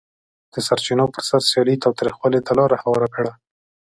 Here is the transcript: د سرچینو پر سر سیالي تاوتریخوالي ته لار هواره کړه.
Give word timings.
د 0.53 0.55
سرچینو 0.67 1.05
پر 1.13 1.23
سر 1.29 1.41
سیالي 1.49 1.75
تاوتریخوالي 1.83 2.41
ته 2.45 2.51
لار 2.57 2.71
هواره 2.83 3.07
کړه. 3.15 3.31